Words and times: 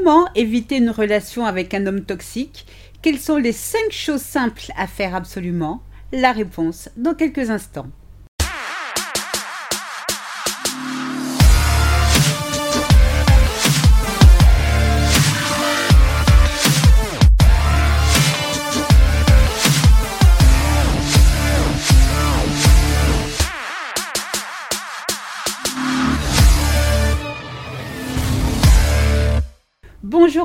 Comment 0.00 0.32
éviter 0.36 0.76
une 0.76 0.90
relation 0.90 1.44
avec 1.44 1.74
un 1.74 1.84
homme 1.88 2.04
toxique? 2.04 2.66
Quelles 3.02 3.18
sont 3.18 3.36
les 3.36 3.50
5 3.50 3.90
choses 3.90 4.22
simples 4.22 4.70
à 4.76 4.86
faire 4.86 5.12
absolument? 5.12 5.82
La 6.12 6.30
réponse 6.30 6.88
dans 6.96 7.14
quelques 7.14 7.50
instants. 7.50 7.88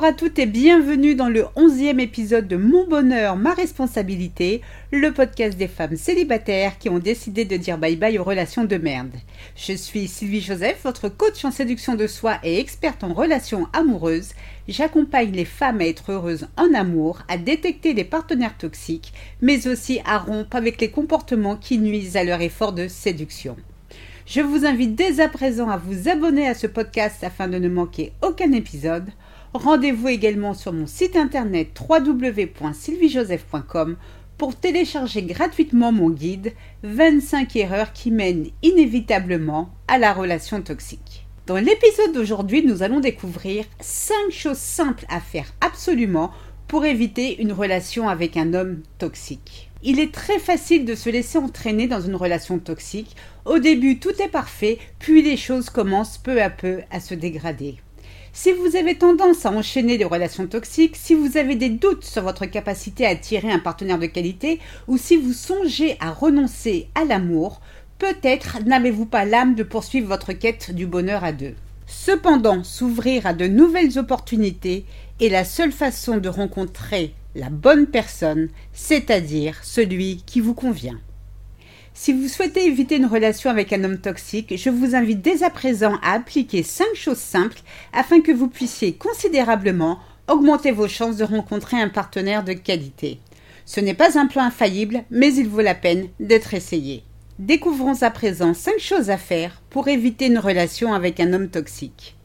Bonjour 0.04 0.16
à 0.16 0.20
toutes 0.20 0.40
et 0.40 0.46
bienvenue 0.46 1.16
dans 1.16 1.30
le 1.30 1.46
onzième 1.56 2.02
épisode 2.02 2.46
de 2.46 2.58
Mon 2.58 2.86
bonheur, 2.86 3.38
ma 3.38 3.54
responsabilité, 3.54 4.60
le 4.92 5.14
podcast 5.14 5.58
des 5.58 5.70
femmes 5.70 5.96
célibataires 5.96 6.78
qui 6.78 6.90
ont 6.90 7.00
décidé 7.00 7.46
de 7.46 7.56
dire 7.56 7.78
bye 7.78 7.96
bye 7.96 8.20
aux 8.20 8.26
relations 8.26 8.66
de 8.66 8.76
merde. 8.76 9.14
Je 9.56 9.72
suis 9.72 10.10
Sylvie 10.10 10.42
Joseph, 10.42 10.82
votre 10.84 11.08
coach 11.08 11.46
en 11.46 11.52
séduction 11.52 11.96
de 11.96 12.06
soi 12.08 12.38
et 12.44 12.60
experte 12.60 13.06
en 13.06 13.14
relations 13.14 13.68
amoureuses. 13.72 14.34
J'accompagne 14.68 15.32
les 15.32 15.46
femmes 15.46 15.80
à 15.80 15.86
être 15.86 16.12
heureuses 16.12 16.50
en 16.58 16.74
amour, 16.74 17.20
à 17.30 17.38
détecter 17.38 17.94
les 17.94 18.04
partenaires 18.04 18.58
toxiques, 18.58 19.14
mais 19.42 19.68
aussi 19.68 20.02
à 20.04 20.18
rompre 20.18 20.58
avec 20.58 20.82
les 20.82 20.92
comportements 20.92 21.56
qui 21.56 21.78
nuisent 21.78 22.18
à 22.18 22.26
leur 22.26 22.42
effort 22.42 22.74
de 22.74 22.90
séduction. 22.90 23.56
Je 24.26 24.42
vous 24.42 24.66
invite 24.66 24.96
dès 24.96 25.22
à 25.22 25.30
présent 25.30 25.70
à 25.70 25.78
vous 25.78 26.10
abonner 26.10 26.46
à 26.46 26.56
ce 26.56 26.68
podcast 26.68 27.24
afin 27.24 27.48
de 27.48 27.58
ne 27.58 27.70
manquer 27.70 28.12
aucun 28.22 28.52
épisode. 28.52 29.08
Rendez-vous 29.54 30.08
également 30.08 30.56
sur 30.56 30.74
mon 30.74 30.88
site 30.88 31.16
internet 31.16 31.80
www.sylviejoseph.com 31.80 33.98
pour 34.40 34.56
télécharger 34.56 35.22
gratuitement 35.22 35.92
mon 35.92 36.10
guide 36.10 36.54
25 36.82 37.56
erreurs 37.58 37.94
qui 37.94 38.10
mènent 38.10 38.48
inévitablement 38.64 39.70
à 39.88 40.00
la 40.00 40.12
relation 40.12 40.60
toxique. 40.64 41.28
Dans 41.46 41.58
l'épisode 41.58 42.14
d'aujourd'hui, 42.14 42.66
nous 42.66 42.82
allons 42.82 43.00
découvrir 43.00 43.66
5 43.80 44.32
choses 44.32 44.58
simples 44.58 45.06
à 45.08 45.20
faire 45.20 45.54
absolument 45.62 46.32
pour 46.68 46.86
éviter 46.86 47.40
une 47.40 47.52
relation 47.52 48.10
avec 48.10 48.38
un 48.38 48.56
homme 48.56 48.82
toxique. 48.98 49.70
Il 49.84 50.00
est 50.00 50.12
très 50.12 50.40
facile 50.40 50.84
de 50.84 50.96
se 50.96 51.12
laisser 51.12 51.38
entraîner 51.38 51.86
dans 51.86 52.02
une 52.02 52.16
relation 52.16 52.58
toxique. 52.58 53.16
Au 53.46 53.60
début, 53.60 54.00
tout 54.00 54.20
est 54.20 54.30
parfait, 54.30 54.80
puis 54.98 55.22
les 55.22 55.38
choses 55.38 55.70
commencent 55.70 56.18
peu 56.18 56.42
à 56.42 56.50
peu 56.50 56.80
à 56.90 57.00
se 57.00 57.14
dégrader. 57.14 57.78
Si 58.36 58.52
vous 58.52 58.76
avez 58.76 58.96
tendance 58.96 59.46
à 59.46 59.52
enchaîner 59.52 60.00
des 60.00 60.06
relations 60.06 60.48
toxiques, 60.48 60.96
si 60.96 61.14
vous 61.14 61.38
avez 61.38 61.56
des 61.56 61.70
doutes 61.70 62.04
sur 62.04 62.24
votre 62.24 62.48
capacité 62.48 63.06
à 63.06 63.10
attirer 63.10 63.52
un 63.52 63.60
partenaire 63.60 64.00
de 64.00 64.08
qualité, 64.08 64.60
ou 64.88 64.98
si 64.98 65.18
vous 65.18 65.34
songez 65.34 65.98
à 66.00 66.10
renoncer 66.10 66.88
à 66.96 67.06
l'amour, 67.06 67.62
peut-être 68.00 68.58
n'avez-vous 68.66 69.06
pas 69.06 69.24
l'âme 69.24 69.54
de 69.54 69.62
poursuivre 69.62 70.08
votre 70.08 70.34
quête 70.34 70.74
du 70.74 70.88
bonheur 70.88 71.24
à 71.24 71.32
deux. 71.32 71.54
Cependant, 71.86 72.64
s'ouvrir 72.64 73.28
à 73.28 73.34
de 73.34 73.46
nouvelles 73.46 74.00
opportunités 74.00 74.86
est 75.22 75.30
la 75.30 75.46
seule 75.46 75.72
façon 75.72 76.18
de 76.18 76.28
rencontrer 76.28 77.14
la 77.36 77.52
bonne 77.52 77.86
personne, 77.86 78.50
c'est-à-dire 78.74 79.60
celui 79.64 80.24
qui 80.26 80.40
vous 80.40 80.56
convient. 80.56 81.00
Si 81.96 82.12
vous 82.12 82.28
souhaitez 82.28 82.66
éviter 82.66 82.96
une 82.96 83.06
relation 83.06 83.52
avec 83.52 83.72
un 83.72 83.84
homme 83.84 84.00
toxique, 84.00 84.58
je 84.58 84.72
vous 84.72 84.96
invite 84.96 85.22
dès 85.22 85.44
à 85.44 85.52
présent 85.52 86.00
à 86.02 86.14
appliquer 86.14 86.64
5 86.64 86.88
choses 86.96 87.20
simples 87.20 87.62
afin 87.94 88.20
que 88.20 88.32
vous 88.32 88.48
puissiez 88.48 88.94
considérablement 88.94 90.00
augmenter 90.28 90.72
vos 90.72 90.88
chances 90.88 91.18
de 91.18 91.24
rencontrer 91.24 91.80
un 91.80 91.90
partenaire 91.90 92.44
de 92.44 92.54
qualité. 92.54 93.20
Ce 93.66 93.80
n'est 93.80 93.94
pas 93.94 94.18
un 94.18 94.26
plan 94.26 94.44
infaillible, 94.44 95.04
mais 95.12 95.36
il 95.36 95.48
vaut 95.48 95.62
la 95.62 95.76
peine 95.76 96.08
d'être 96.20 96.56
essayé. 96.56 97.04
Découvrons 97.38 98.02
à 98.02 98.10
présent 98.10 98.56
5 98.56 98.80
choses 98.80 99.12
à 99.12 99.18
faire 99.18 99.62
pour 99.70 99.88
éviter 99.88 100.26
une 100.26 100.40
relation 100.40 100.94
avec 100.94 101.20
un 101.20 101.32
homme 101.32 101.50
toxique. 101.50 102.16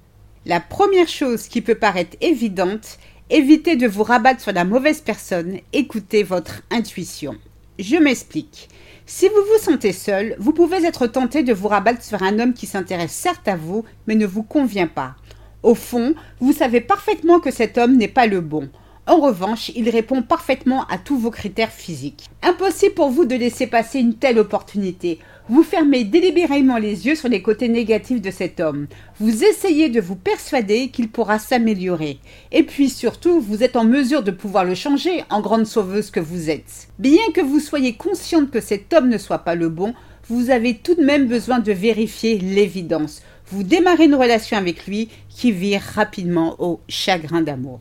La 0.46 0.60
première 0.60 1.08
chose 1.08 1.46
qui 1.46 1.60
peut 1.60 1.74
paraître 1.74 2.16
évidente, 2.22 2.98
évitez 3.28 3.76
de 3.76 3.86
vous 3.86 4.02
rabattre 4.02 4.40
sur 4.40 4.52
la 4.52 4.64
mauvaise 4.64 5.02
personne, 5.02 5.58
écoutez 5.74 6.22
votre 6.22 6.62
intuition. 6.70 7.36
Je 7.78 7.96
m'explique. 7.96 8.68
Si 9.10 9.26
vous 9.26 9.42
vous 9.50 9.58
sentez 9.58 9.94
seul, 9.94 10.36
vous 10.38 10.52
pouvez 10.52 10.84
être 10.84 11.06
tenté 11.06 11.42
de 11.42 11.54
vous 11.54 11.68
rabattre 11.68 12.02
sur 12.02 12.22
un 12.22 12.38
homme 12.38 12.52
qui 12.52 12.66
s'intéresse 12.66 13.12
certes 13.12 13.48
à 13.48 13.56
vous, 13.56 13.86
mais 14.06 14.14
ne 14.14 14.26
vous 14.26 14.42
convient 14.42 14.86
pas. 14.86 15.16
Au 15.62 15.74
fond, 15.74 16.14
vous 16.40 16.52
savez 16.52 16.82
parfaitement 16.82 17.40
que 17.40 17.50
cet 17.50 17.78
homme 17.78 17.96
n'est 17.96 18.06
pas 18.06 18.26
le 18.26 18.42
bon. 18.42 18.68
En 19.08 19.20
revanche, 19.20 19.72
il 19.74 19.88
répond 19.88 20.20
parfaitement 20.20 20.84
à 20.88 20.98
tous 20.98 21.16
vos 21.16 21.30
critères 21.30 21.72
physiques. 21.72 22.28
Impossible 22.42 22.92
pour 22.92 23.08
vous 23.08 23.24
de 23.24 23.36
laisser 23.36 23.66
passer 23.66 24.00
une 24.00 24.16
telle 24.16 24.38
opportunité. 24.38 25.18
Vous 25.48 25.62
fermez 25.62 26.04
délibérément 26.04 26.76
les 26.76 27.06
yeux 27.06 27.14
sur 27.14 27.30
les 27.30 27.40
côtés 27.40 27.70
négatifs 27.70 28.20
de 28.20 28.30
cet 28.30 28.60
homme. 28.60 28.86
Vous 29.18 29.44
essayez 29.44 29.88
de 29.88 30.02
vous 30.02 30.14
persuader 30.14 30.88
qu'il 30.88 31.08
pourra 31.08 31.38
s'améliorer. 31.38 32.18
Et 32.52 32.64
puis 32.64 32.90
surtout, 32.90 33.40
vous 33.40 33.62
êtes 33.62 33.76
en 33.76 33.84
mesure 33.84 34.22
de 34.22 34.30
pouvoir 34.30 34.66
le 34.66 34.74
changer 34.74 35.24
en 35.30 35.40
grande 35.40 35.66
sauveuse 35.66 36.10
que 36.10 36.20
vous 36.20 36.50
êtes. 36.50 36.88
Bien 36.98 37.32
que 37.32 37.40
vous 37.40 37.60
soyez 37.60 37.94
consciente 37.94 38.50
que 38.50 38.60
cet 38.60 38.92
homme 38.92 39.08
ne 39.08 39.16
soit 39.16 39.38
pas 39.38 39.54
le 39.54 39.70
bon, 39.70 39.94
vous 40.28 40.50
avez 40.50 40.74
tout 40.76 40.94
de 40.94 41.02
même 41.02 41.28
besoin 41.28 41.60
de 41.60 41.72
vérifier 41.72 42.38
l'évidence. 42.38 43.22
Vous 43.46 43.62
démarrez 43.62 44.04
une 44.04 44.16
relation 44.16 44.58
avec 44.58 44.86
lui 44.86 45.08
qui 45.30 45.50
vire 45.50 45.80
rapidement 45.80 46.56
au 46.58 46.80
chagrin 46.90 47.40
d'amour. 47.40 47.80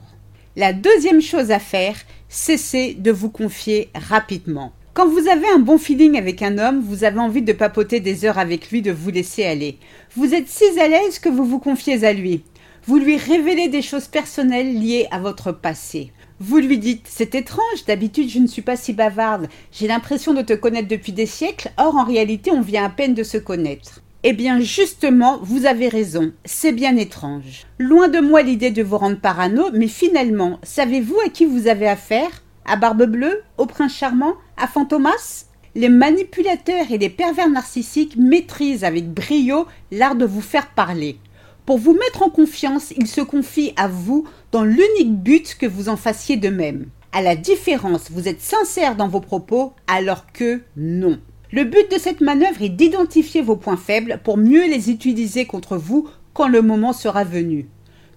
La 0.58 0.74
deuxième 0.74 1.22
chose 1.22 1.52
à 1.52 1.60
faire, 1.60 1.96
cessez 2.30 2.96
de 2.96 3.12
vous 3.12 3.30
confier 3.30 3.90
rapidement. 3.94 4.72
Quand 4.96 5.08
vous 5.08 5.28
avez 5.28 5.48
un 5.54 5.60
bon 5.60 5.78
feeling 5.78 6.18
avec 6.18 6.42
un 6.42 6.58
homme, 6.58 6.82
vous 6.82 7.04
avez 7.04 7.20
envie 7.20 7.44
de 7.44 7.54
papoter 7.54 8.00
des 8.00 8.26
heures 8.26 8.40
avec 8.40 8.72
lui, 8.72 8.82
de 8.82 8.92
vous 8.92 9.12
laisser 9.12 9.46
aller. 9.46 9.78
Vous 10.16 10.34
êtes 10.34 10.48
si 10.48 10.64
à 10.80 10.88
l'aise 10.88 11.20
que 11.20 11.30
vous 11.30 11.46
vous 11.46 11.60
confiez 11.60 12.04
à 12.04 12.12
lui. 12.12 12.42
Vous 12.88 12.98
lui 12.98 13.18
révélez 13.18 13.68
des 13.68 13.84
choses 13.84 14.08
personnelles 14.08 14.74
liées 14.74 15.06
à 15.12 15.20
votre 15.20 15.52
passé. 15.52 16.12
Vous 16.40 16.58
lui 16.58 16.80
dites 16.80 17.06
C'est 17.08 17.36
étrange, 17.36 17.86
d'habitude 17.86 18.28
je 18.32 18.40
ne 18.40 18.48
suis 18.48 18.64
pas 18.64 18.78
si 18.78 18.94
bavarde, 18.94 19.50
j'ai 19.72 19.88
l'impression 19.88 20.34
de 20.34 20.42
te 20.42 20.54
connaître 20.54 20.88
depuis 20.88 21.12
des 21.12 21.28
siècles, 21.28 21.70
or 21.78 21.96
en 21.96 22.04
réalité 22.04 22.50
on 22.50 22.62
vient 22.62 22.86
à 22.86 22.90
peine 22.90 23.14
de 23.14 23.22
se 23.22 23.38
connaître. 23.38 24.02
Eh 24.30 24.34
bien 24.34 24.60
justement, 24.60 25.40
vous 25.42 25.66
avez 25.66 25.88
raison, 25.88 26.34
c'est 26.44 26.74
bien 26.74 26.98
étrange. 26.98 27.66
Loin 27.80 28.10
de 28.10 28.20
moi 28.20 28.42
l'idée 28.42 28.72
de 28.72 28.84
vous 28.84 28.98
rendre 28.98 29.22
parano, 29.22 29.70
mais 29.72 29.88
finalement, 29.88 30.60
savez-vous 30.64 31.18
à 31.26 31.30
qui 31.30 31.46
vous 31.46 31.68
avez 31.68 31.88
affaire? 31.88 32.44
À 32.66 32.76
Barbe 32.76 33.04
Bleue, 33.04 33.42
au 33.58 33.68
Prince 33.68 33.96
Charmant, 33.96 34.34
à 34.58 34.68
Fantomas? 34.68 35.46
Les 35.76 35.88
manipulateurs 35.88 36.92
et 36.92 36.98
les 36.98 37.08
pervers 37.08 37.50
narcissiques 37.50 38.18
maîtrisent 38.18 38.84
avec 38.84 39.10
brio 39.10 39.66
l'art 39.92 40.18
de 40.18 40.26
vous 40.26 40.42
faire 40.42 40.72
parler. 40.72 41.20
Pour 41.66 41.78
vous 41.78 41.94
mettre 41.94 42.22
en 42.22 42.30
confiance, 42.30 42.92
ils 42.98 43.08
se 43.08 43.22
confient 43.22 43.72
à 43.78 43.88
vous 43.88 44.28
dans 44.52 44.66
l'unique 44.66 45.24
but 45.24 45.56
que 45.58 45.68
vous 45.68 45.88
en 45.88 45.96
fassiez 45.96 46.36
de 46.36 46.50
même. 46.50 46.88
À 47.14 47.22
la 47.22 47.38
différence, 47.38 48.12
vous 48.12 48.28
êtes 48.28 48.42
sincère 48.42 48.98
dans 48.98 49.08
vos 49.08 49.22
propos, 49.22 49.72
alors 49.88 50.26
que 50.34 50.60
non. 50.76 51.18
Le 51.50 51.64
but 51.64 51.90
de 51.90 51.98
cette 51.98 52.20
manœuvre 52.20 52.62
est 52.62 52.70
d'identifier 52.70 53.42
vos 53.42 53.56
points 53.56 53.78
faibles 53.78 54.20
pour 54.24 54.38
mieux 54.38 54.68
les 54.68 54.90
utiliser 54.90 55.46
contre 55.46 55.78
vous 55.78 56.10
quand 56.34 56.50
le 56.50 56.62
moment 56.62 56.92
sera 56.92 57.24
venu. 57.24 57.68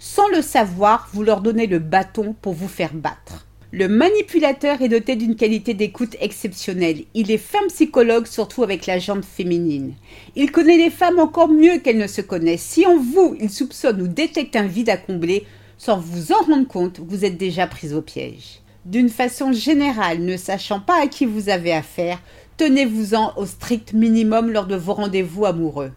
Sans 0.00 0.26
le 0.28 0.42
savoir, 0.42 1.08
vous 1.12 1.22
leur 1.22 1.40
donnez 1.40 1.68
le 1.68 1.78
bâton 1.78 2.34
pour 2.42 2.54
vous 2.54 2.66
faire 2.66 2.92
battre. 2.92 3.46
Le 3.70 3.86
manipulateur 3.86 4.82
est 4.82 4.88
doté 4.88 5.14
d'une 5.14 5.36
qualité 5.36 5.74
d'écoute 5.74 6.16
exceptionnelle. 6.20 7.04
Il 7.14 7.30
est 7.30 7.38
femme 7.38 7.68
psychologue, 7.68 8.26
surtout 8.26 8.64
avec 8.64 8.86
la 8.86 8.98
jante 8.98 9.24
féminine. 9.24 9.94
Il 10.34 10.50
connaît 10.50 10.76
les 10.76 10.90
femmes 10.90 11.20
encore 11.20 11.48
mieux 11.48 11.78
qu'elles 11.78 11.98
ne 11.98 12.08
se 12.08 12.22
connaissent. 12.22 12.62
Si 12.62 12.84
en 12.84 12.96
vous, 12.96 13.36
il 13.40 13.48
soupçonne 13.48 14.02
ou 14.02 14.08
détecte 14.08 14.56
un 14.56 14.66
vide 14.66 14.90
à 14.90 14.96
combler, 14.96 15.46
sans 15.78 16.00
vous 16.00 16.32
en 16.32 16.42
rendre 16.46 16.66
compte, 16.66 16.98
vous 16.98 17.24
êtes 17.24 17.36
déjà 17.36 17.68
prise 17.68 17.94
au 17.94 18.02
piège. 18.02 18.60
D'une 18.86 19.08
façon 19.08 19.52
générale, 19.52 20.18
ne 20.20 20.36
sachant 20.36 20.80
pas 20.80 21.00
à 21.00 21.06
qui 21.06 21.24
vous 21.24 21.48
avez 21.48 21.72
affaire, 21.72 22.18
tenez-vous-en 22.60 23.32
au 23.38 23.46
strict 23.46 23.94
minimum 23.94 24.50
lors 24.50 24.66
de 24.66 24.76
vos 24.76 24.92
rendez-vous 24.92 25.46
amoureux. 25.46 25.92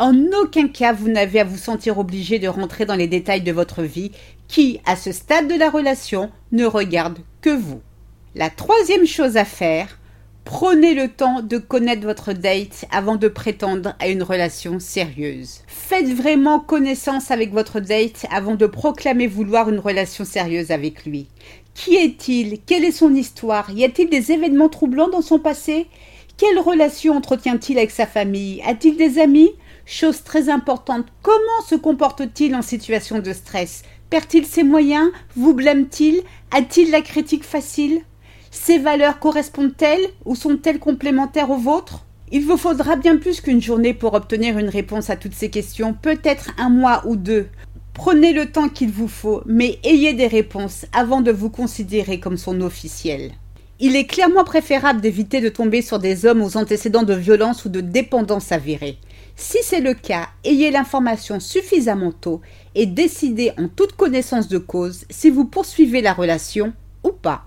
En 0.00 0.16
aucun 0.42 0.66
cas 0.66 0.92
vous 0.92 1.08
n'avez 1.08 1.38
à 1.38 1.44
vous 1.44 1.56
sentir 1.56 1.96
obligé 1.96 2.40
de 2.40 2.48
rentrer 2.48 2.86
dans 2.86 2.96
les 2.96 3.06
détails 3.06 3.42
de 3.42 3.52
votre 3.52 3.84
vie 3.84 4.10
qui, 4.48 4.80
à 4.84 4.96
ce 4.96 5.12
stade 5.12 5.46
de 5.46 5.54
la 5.54 5.70
relation, 5.70 6.32
ne 6.50 6.64
regarde 6.64 7.20
que 7.40 7.50
vous. 7.50 7.82
La 8.34 8.50
troisième 8.50 9.06
chose 9.06 9.36
à 9.36 9.44
faire, 9.44 9.96
prenez 10.44 10.94
le 10.94 11.06
temps 11.06 11.40
de 11.40 11.56
connaître 11.56 12.02
votre 12.02 12.32
date 12.32 12.86
avant 12.90 13.14
de 13.14 13.28
prétendre 13.28 13.94
à 14.00 14.08
une 14.08 14.24
relation 14.24 14.80
sérieuse. 14.80 15.60
Faites 15.68 16.12
vraiment 16.12 16.58
connaissance 16.58 17.30
avec 17.30 17.52
votre 17.52 17.78
date 17.78 18.26
avant 18.32 18.56
de 18.56 18.66
proclamer 18.66 19.28
vouloir 19.28 19.68
une 19.68 19.78
relation 19.78 20.24
sérieuse 20.24 20.72
avec 20.72 21.06
lui. 21.06 21.28
Qui 21.84 21.94
est-il? 21.94 22.58
Quelle 22.66 22.84
est 22.84 22.90
son 22.90 23.14
histoire? 23.14 23.70
Y 23.70 23.84
a-t-il 23.84 24.10
des 24.10 24.32
événements 24.32 24.68
troublants 24.68 25.08
dans 25.08 25.22
son 25.22 25.38
passé? 25.38 25.86
Quelle 26.36 26.58
relation 26.58 27.14
entretient-il 27.14 27.78
avec 27.78 27.92
sa 27.92 28.04
famille? 28.04 28.60
A-t-il 28.66 28.96
des 28.96 29.20
amis? 29.20 29.52
Chose 29.86 30.24
très 30.24 30.48
importante, 30.48 31.06
comment 31.22 31.38
se 31.68 31.76
comporte-t-il 31.76 32.56
en 32.56 32.62
situation 32.62 33.20
de 33.20 33.32
stress? 33.32 33.84
Perd-il 34.10 34.44
ses 34.44 34.64
moyens? 34.64 35.12
Vous 35.36 35.54
blâme-t-il? 35.54 36.22
A-t-il 36.50 36.90
la 36.90 37.00
critique 37.00 37.44
facile? 37.44 38.00
Ses 38.50 38.78
valeurs 38.78 39.20
correspondent-elles 39.20 40.08
ou 40.24 40.34
sont-elles 40.34 40.80
complémentaires 40.80 41.50
aux 41.52 41.58
vôtres? 41.58 42.06
Il 42.32 42.44
vous 42.44 42.56
faudra 42.56 42.96
bien 42.96 43.16
plus 43.16 43.40
qu'une 43.40 43.62
journée 43.62 43.94
pour 43.94 44.14
obtenir 44.14 44.58
une 44.58 44.68
réponse 44.68 45.10
à 45.10 45.16
toutes 45.16 45.32
ces 45.32 45.48
questions, 45.48 45.94
peut-être 45.94 46.50
un 46.58 46.70
mois 46.70 47.02
ou 47.06 47.14
deux. 47.14 47.46
Prenez 47.98 48.32
le 48.32 48.46
temps 48.46 48.68
qu'il 48.68 48.92
vous 48.92 49.08
faut, 49.08 49.42
mais 49.44 49.80
ayez 49.82 50.14
des 50.14 50.28
réponses 50.28 50.86
avant 50.92 51.20
de 51.20 51.32
vous 51.32 51.50
considérer 51.50 52.20
comme 52.20 52.36
son 52.36 52.60
officiel. 52.60 53.32
Il 53.80 53.96
est 53.96 54.06
clairement 54.06 54.44
préférable 54.44 55.00
d'éviter 55.00 55.40
de 55.40 55.48
tomber 55.48 55.82
sur 55.82 55.98
des 55.98 56.24
hommes 56.24 56.40
aux 56.40 56.56
antécédents 56.56 57.02
de 57.02 57.14
violence 57.14 57.64
ou 57.64 57.68
de 57.68 57.80
dépendance 57.80 58.52
avérée. 58.52 58.98
Si 59.34 59.58
c'est 59.62 59.80
le 59.80 59.94
cas, 59.94 60.28
ayez 60.44 60.70
l'information 60.70 61.40
suffisamment 61.40 62.12
tôt 62.12 62.40
et 62.76 62.86
décidez 62.86 63.50
en 63.58 63.66
toute 63.66 63.96
connaissance 63.96 64.46
de 64.46 64.58
cause 64.58 65.04
si 65.10 65.28
vous 65.28 65.44
poursuivez 65.44 66.00
la 66.00 66.12
relation 66.12 66.72
ou 67.02 67.10
pas. 67.10 67.46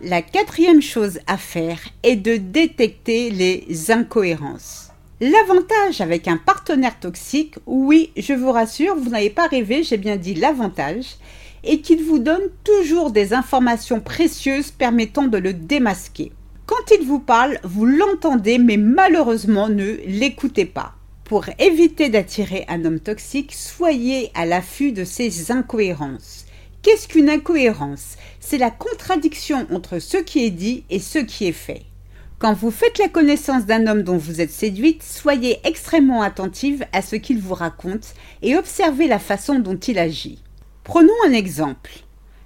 La 0.00 0.22
quatrième 0.22 0.82
chose 0.82 1.20
à 1.28 1.36
faire 1.36 1.78
est 2.02 2.16
de 2.16 2.36
détecter 2.36 3.30
les 3.30 3.92
incohérences. 3.92 4.90
L'avantage 5.26 6.02
avec 6.02 6.28
un 6.28 6.36
partenaire 6.36 7.00
toxique, 7.00 7.54
oui, 7.64 8.10
je 8.14 8.34
vous 8.34 8.52
rassure, 8.52 8.94
vous 8.94 9.08
n'avez 9.08 9.30
pas 9.30 9.46
rêvé, 9.46 9.82
j'ai 9.82 9.96
bien 9.96 10.18
dit 10.18 10.34
l'avantage, 10.34 11.16
est 11.62 11.78
qu'il 11.78 12.04
vous 12.04 12.18
donne 12.18 12.50
toujours 12.62 13.10
des 13.10 13.32
informations 13.32 14.00
précieuses 14.00 14.70
permettant 14.70 15.26
de 15.26 15.38
le 15.38 15.54
démasquer. 15.54 16.30
Quand 16.66 16.90
il 16.92 17.06
vous 17.06 17.20
parle, 17.20 17.58
vous 17.64 17.86
l'entendez, 17.86 18.58
mais 18.58 18.76
malheureusement 18.76 19.70
ne 19.70 19.96
l'écoutez 20.06 20.66
pas. 20.66 20.92
Pour 21.24 21.46
éviter 21.58 22.10
d'attirer 22.10 22.66
un 22.68 22.84
homme 22.84 23.00
toxique, 23.00 23.54
soyez 23.54 24.30
à 24.34 24.44
l'affût 24.44 24.92
de 24.92 25.04
ses 25.04 25.50
incohérences. 25.50 26.44
Qu'est-ce 26.82 27.08
qu'une 27.08 27.30
incohérence? 27.30 28.16
C'est 28.40 28.58
la 28.58 28.70
contradiction 28.70 29.66
entre 29.72 30.00
ce 30.00 30.18
qui 30.18 30.44
est 30.44 30.50
dit 30.50 30.84
et 30.90 30.98
ce 30.98 31.18
qui 31.18 31.46
est 31.46 31.52
fait. 31.52 31.84
Quand 32.44 32.52
vous 32.52 32.70
faites 32.70 32.98
la 32.98 33.08
connaissance 33.08 33.64
d'un 33.64 33.86
homme 33.86 34.02
dont 34.02 34.18
vous 34.18 34.42
êtes 34.42 34.50
séduite, 34.50 35.02
soyez 35.02 35.60
extrêmement 35.64 36.20
attentive 36.20 36.84
à 36.92 37.00
ce 37.00 37.16
qu'il 37.16 37.40
vous 37.40 37.54
raconte 37.54 38.12
et 38.42 38.54
observez 38.58 39.08
la 39.08 39.18
façon 39.18 39.60
dont 39.60 39.78
il 39.78 39.98
agit. 39.98 40.42
Prenons 40.82 41.14
un 41.26 41.32
exemple. 41.32 41.90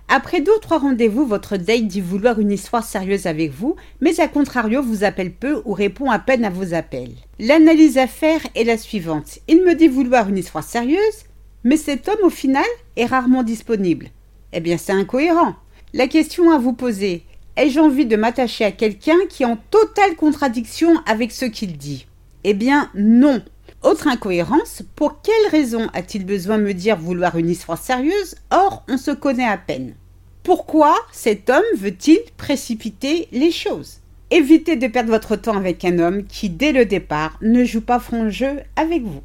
Après 0.06 0.40
deux 0.40 0.54
ou 0.54 0.60
trois 0.60 0.78
rendez-vous, 0.78 1.26
votre 1.26 1.56
date 1.56 1.88
dit 1.88 2.00
vouloir 2.00 2.38
une 2.38 2.52
histoire 2.52 2.84
sérieuse 2.84 3.26
avec 3.26 3.50
vous, 3.50 3.74
mais 4.00 4.20
à 4.20 4.28
contrario 4.28 4.82
vous 4.84 5.02
appelle 5.02 5.32
peu 5.32 5.62
ou 5.64 5.72
répond 5.72 6.12
à 6.12 6.20
peine 6.20 6.44
à 6.44 6.50
vos 6.50 6.74
appels. 6.74 7.16
L'analyse 7.40 7.98
à 7.98 8.06
faire 8.06 8.42
est 8.54 8.62
la 8.62 8.78
suivante. 8.78 9.40
Il 9.48 9.64
me 9.64 9.74
dit 9.74 9.88
vouloir 9.88 10.28
une 10.28 10.38
histoire 10.38 10.62
sérieuse, 10.62 11.24
mais 11.64 11.76
cet 11.76 12.08
homme 12.08 12.22
au 12.22 12.30
final 12.30 12.62
est 12.94 13.06
rarement 13.06 13.42
disponible. 13.42 14.10
Eh 14.52 14.60
bien 14.60 14.76
c'est 14.78 14.92
incohérent. 14.92 15.56
La 15.92 16.06
question 16.06 16.52
à 16.52 16.58
vous 16.58 16.74
poser, 16.74 17.24
ai-je 17.58 17.80
envie 17.80 18.06
de 18.06 18.16
m'attacher 18.16 18.64
à 18.64 18.72
quelqu'un 18.72 19.18
qui 19.28 19.42
est 19.42 19.46
en 19.46 19.58
totale 19.70 20.16
contradiction 20.16 20.94
avec 21.06 21.32
ce 21.32 21.44
qu'il 21.44 21.76
dit? 21.76 22.06
Eh 22.44 22.54
bien 22.54 22.90
non. 22.94 23.42
Autre 23.82 24.08
incohérence, 24.08 24.82
pour 24.96 25.20
quelle 25.22 25.50
raison 25.50 25.88
a-t-il 25.92 26.24
besoin 26.24 26.58
de 26.58 26.64
me 26.64 26.74
dire 26.74 26.96
vouloir 26.96 27.36
une 27.36 27.50
histoire 27.50 27.78
sérieuse? 27.78 28.36
Or, 28.50 28.84
on 28.88 28.96
se 28.96 29.10
connaît 29.10 29.48
à 29.48 29.58
peine. 29.58 29.94
Pourquoi 30.42 30.96
cet 31.12 31.50
homme 31.50 31.62
veut-il 31.76 32.18
précipiter 32.36 33.28
les 33.32 33.50
choses? 33.50 33.98
Évitez 34.30 34.76
de 34.76 34.86
perdre 34.86 35.10
votre 35.10 35.36
temps 35.36 35.56
avec 35.56 35.84
un 35.84 35.98
homme 35.98 36.24
qui, 36.24 36.50
dès 36.50 36.72
le 36.72 36.86
départ, 36.86 37.38
ne 37.40 37.64
joue 37.64 37.80
pas 37.80 37.98
franc 37.98 38.30
jeu 38.30 38.60
avec 38.76 39.02
vous. 39.02 39.22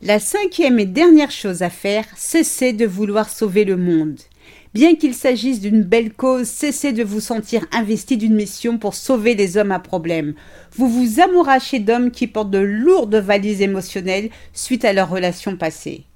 La 0.00 0.20
cinquième 0.20 0.78
et 0.78 0.86
dernière 0.86 1.30
chose 1.30 1.62
à 1.62 1.70
faire, 1.70 2.04
cessez 2.16 2.72
de 2.72 2.86
vouloir 2.86 3.28
sauver 3.28 3.64
le 3.64 3.76
monde. 3.76 4.20
Bien 4.74 4.96
qu'il 4.96 5.14
s'agisse 5.14 5.60
d'une 5.60 5.82
belle 5.82 6.12
cause, 6.12 6.46
cessez 6.46 6.92
de 6.92 7.02
vous 7.02 7.20
sentir 7.20 7.64
investi 7.72 8.16
d'une 8.18 8.34
mission 8.34 8.76
pour 8.76 8.94
sauver 8.94 9.34
les 9.34 9.56
hommes 9.56 9.72
à 9.72 9.78
problème. 9.78 10.34
Vous 10.76 10.88
vous 10.88 11.20
amourachez 11.20 11.78
d'hommes 11.78 12.10
qui 12.10 12.26
portent 12.26 12.50
de 12.50 12.58
lourdes 12.58 13.16
valises 13.16 13.62
émotionnelles 13.62 14.30
suite 14.52 14.84
à 14.84 14.92
leurs 14.92 15.08
relations 15.08 15.56
passées. 15.56 16.07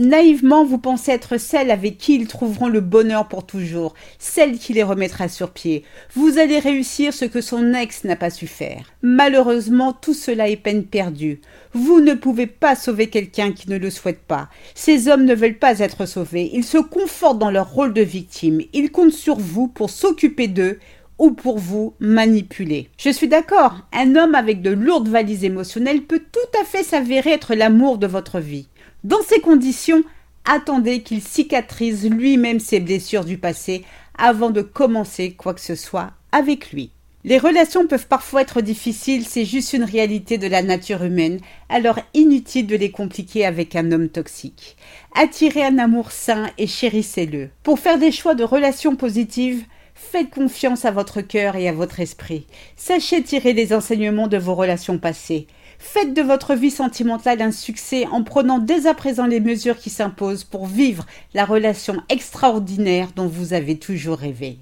Naïvement, 0.00 0.64
vous 0.64 0.78
pensez 0.78 1.10
être 1.10 1.36
celle 1.36 1.70
avec 1.70 1.98
qui 1.98 2.14
ils 2.14 2.26
trouveront 2.26 2.68
le 2.68 2.80
bonheur 2.80 3.28
pour 3.28 3.44
toujours, 3.44 3.92
celle 4.18 4.56
qui 4.56 4.72
les 4.72 4.82
remettra 4.82 5.28
sur 5.28 5.50
pied. 5.50 5.84
Vous 6.14 6.38
allez 6.38 6.58
réussir 6.58 7.12
ce 7.12 7.26
que 7.26 7.42
son 7.42 7.74
ex 7.74 8.04
n'a 8.04 8.16
pas 8.16 8.30
su 8.30 8.46
faire. 8.46 8.94
Malheureusement, 9.02 9.92
tout 9.92 10.14
cela 10.14 10.48
est 10.48 10.56
peine 10.56 10.84
perdue. 10.84 11.42
Vous 11.74 12.00
ne 12.00 12.14
pouvez 12.14 12.46
pas 12.46 12.76
sauver 12.76 13.08
quelqu'un 13.08 13.52
qui 13.52 13.68
ne 13.68 13.76
le 13.76 13.90
souhaite 13.90 14.22
pas. 14.26 14.48
Ces 14.74 15.08
hommes 15.08 15.26
ne 15.26 15.34
veulent 15.34 15.58
pas 15.58 15.80
être 15.80 16.06
sauvés. 16.06 16.48
Ils 16.54 16.64
se 16.64 16.78
confortent 16.78 17.38
dans 17.38 17.50
leur 17.50 17.70
rôle 17.70 17.92
de 17.92 18.00
victime. 18.00 18.62
Ils 18.72 18.90
comptent 18.90 19.12
sur 19.12 19.36
vous 19.36 19.68
pour 19.68 19.90
s'occuper 19.90 20.48
d'eux 20.48 20.78
ou 21.18 21.32
pour 21.32 21.58
vous 21.58 21.92
manipuler. 22.00 22.88
Je 22.96 23.10
suis 23.10 23.28
d'accord, 23.28 23.82
un 23.92 24.16
homme 24.16 24.34
avec 24.34 24.62
de 24.62 24.70
lourdes 24.70 25.08
valises 25.08 25.44
émotionnelles 25.44 26.04
peut 26.04 26.22
tout 26.32 26.58
à 26.58 26.64
fait 26.64 26.82
s'avérer 26.82 27.32
être 27.32 27.54
l'amour 27.54 27.98
de 27.98 28.06
votre 28.06 28.40
vie. 28.40 28.69
Dans 29.02 29.22
ces 29.26 29.40
conditions, 29.40 30.02
attendez 30.44 31.02
qu'il 31.02 31.22
cicatrise 31.22 32.08
lui-même 32.08 32.60
ses 32.60 32.80
blessures 32.80 33.24
du 33.24 33.38
passé 33.38 33.82
avant 34.18 34.50
de 34.50 34.60
commencer 34.60 35.32
quoi 35.32 35.54
que 35.54 35.60
ce 35.60 35.74
soit 35.74 36.10
avec 36.32 36.70
lui. 36.70 36.90
Les 37.24 37.38
relations 37.38 37.86
peuvent 37.86 38.06
parfois 38.06 38.42
être 38.42 38.60
difficiles, 38.60 39.26
c'est 39.26 39.46
juste 39.46 39.72
une 39.72 39.84
réalité 39.84 40.36
de 40.36 40.46
la 40.46 40.62
nature 40.62 41.02
humaine, 41.02 41.40
alors 41.68 41.98
inutile 42.12 42.66
de 42.66 42.76
les 42.76 42.90
compliquer 42.90 43.46
avec 43.46 43.74
un 43.74 43.90
homme 43.92 44.08
toxique. 44.08 44.76
Attirez 45.14 45.64
un 45.64 45.78
amour 45.78 46.12
sain 46.12 46.50
et 46.58 46.66
chérissez-le. 46.66 47.48
Pour 47.62 47.78
faire 47.78 47.98
des 47.98 48.12
choix 48.12 48.34
de 48.34 48.44
relations 48.44 48.96
positives, 48.96 49.64
faites 49.94 50.30
confiance 50.30 50.84
à 50.84 50.90
votre 50.90 51.20
cœur 51.20 51.56
et 51.56 51.68
à 51.68 51.72
votre 51.72 52.00
esprit. 52.00 52.46
Sachez 52.76 53.22
tirer 53.22 53.52
les 53.52 53.74
enseignements 53.74 54.28
de 54.28 54.38
vos 54.38 54.54
relations 54.54 54.98
passées. 54.98 55.46
Faites 55.82 56.12
de 56.12 56.20
votre 56.20 56.54
vie 56.54 56.70
sentimentale 56.70 57.40
un 57.40 57.50
succès 57.50 58.06
en 58.12 58.22
prenant 58.22 58.58
dès 58.58 58.86
à 58.86 58.92
présent 58.92 59.26
les 59.26 59.40
mesures 59.40 59.78
qui 59.78 59.88
s'imposent 59.88 60.44
pour 60.44 60.66
vivre 60.66 61.06
la 61.32 61.46
relation 61.46 62.02
extraordinaire 62.10 63.08
dont 63.16 63.26
vous 63.26 63.54
avez 63.54 63.78
toujours 63.78 64.18
rêvé. 64.18 64.58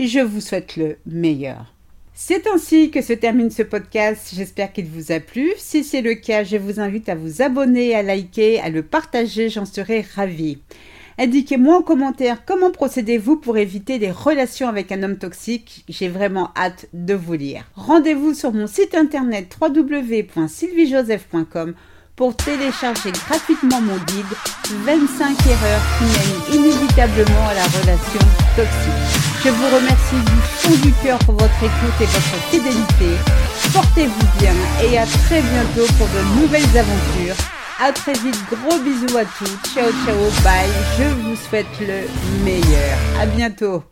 Je 0.00 0.20
vous 0.20 0.40
souhaite 0.40 0.76
le 0.76 0.96
meilleur. 1.04 1.74
C'est 2.14 2.46
ainsi 2.46 2.90
que 2.90 3.02
se 3.02 3.12
termine 3.12 3.50
ce 3.50 3.62
podcast. 3.62 4.32
J'espère 4.34 4.72
qu'il 4.72 4.86
vous 4.86 5.12
a 5.12 5.20
plu. 5.20 5.52
Si 5.58 5.84
c'est 5.84 6.00
le 6.00 6.14
cas, 6.14 6.42
je 6.42 6.56
vous 6.56 6.80
invite 6.80 7.10
à 7.10 7.14
vous 7.14 7.42
abonner, 7.42 7.94
à 7.94 8.02
liker, 8.02 8.58
à 8.58 8.70
le 8.70 8.82
partager. 8.82 9.50
J'en 9.50 9.66
serai 9.66 10.06
ravie. 10.14 10.58
Indiquez-moi 11.18 11.78
en 11.78 11.82
commentaire 11.82 12.44
comment 12.46 12.70
procédez-vous 12.70 13.36
pour 13.36 13.58
éviter 13.58 13.98
les 13.98 14.10
relations 14.10 14.68
avec 14.68 14.90
un 14.92 15.02
homme 15.02 15.18
toxique. 15.18 15.84
J'ai 15.88 16.08
vraiment 16.08 16.50
hâte 16.56 16.86
de 16.92 17.14
vous 17.14 17.34
lire. 17.34 17.64
Rendez-vous 17.74 18.34
sur 18.34 18.52
mon 18.52 18.66
site 18.66 18.94
internet 18.94 19.56
www.sylviejoseph.com 19.60 21.74
pour 22.16 22.36
télécharger 22.36 23.12
gratuitement 23.12 23.80
mon 23.80 23.96
guide 23.96 24.26
25 24.84 25.46
erreurs 25.46 25.82
qui 25.98 26.04
mènent 26.04 26.42
inévitablement 26.60 27.48
à 27.48 27.54
la 27.54 27.64
relation 27.64 28.20
toxique. 28.56 28.92
Je 29.44 29.48
vous 29.48 29.70
remercie 29.74 30.22
du 30.24 30.36
fond 30.42 30.76
du 30.86 30.92
cœur 31.02 31.18
pour 31.20 31.34
votre 31.34 31.62
écoute 31.62 32.00
et 32.00 32.04
votre 32.04 32.36
fidélité. 32.50 33.16
Portez-vous 33.72 34.28
bien 34.38 34.54
et 34.84 34.98
à 34.98 35.06
très 35.06 35.40
bientôt 35.40 35.86
pour 35.98 36.08
de 36.08 36.20
nouvelles 36.40 36.78
aventures 36.78 37.36
à 37.82 37.92
très 37.92 38.12
vite, 38.12 38.38
gros 38.48 38.78
bisous 38.78 39.16
à 39.16 39.24
tous. 39.24 39.74
Ciao 39.74 39.90
ciao, 40.04 40.16
bye. 40.44 40.70
Je 40.98 41.14
vous 41.22 41.36
souhaite 41.36 41.66
le 41.80 42.06
meilleur. 42.44 42.98
À 43.20 43.26
bientôt. 43.26 43.82